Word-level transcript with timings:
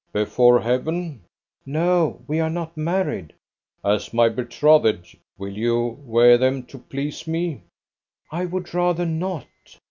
"Before 0.13 0.59
heaven?" 0.59 1.21
"No. 1.63 2.23
We 2.27 2.39
are 2.39 2.49
not 2.49 2.75
married." 2.75 3.33
"As 3.85 4.15
my 4.15 4.29
betrothed, 4.29 5.15
will 5.37 5.55
you 5.55 5.99
wear 6.03 6.39
them, 6.39 6.63
to 6.73 6.79
please 6.79 7.27
me?" 7.27 7.61
"I 8.31 8.45
would 8.45 8.73
rather 8.73 9.05
not. 9.05 9.45